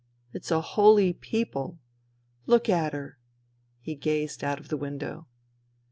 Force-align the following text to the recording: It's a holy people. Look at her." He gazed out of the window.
It's 0.33 0.49
a 0.49 0.61
holy 0.61 1.13
people. 1.13 1.77
Look 2.47 2.67
at 2.69 2.91
her." 2.91 3.19
He 3.81 3.93
gazed 3.93 4.43
out 4.43 4.59
of 4.59 4.69
the 4.69 4.75
window. 4.77 5.27